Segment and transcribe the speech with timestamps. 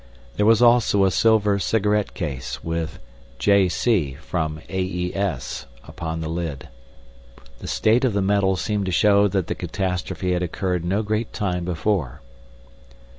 [0.35, 2.97] There was also a silver cigarette case, with
[3.37, 3.69] "J.
[3.69, 4.79] C., from A.
[4.81, 5.13] E.
[5.15, 6.69] S.," upon the lid.
[7.59, 11.31] The state of the metal seemed to show that the catastrophe had occurred no great
[11.33, 12.21] time before.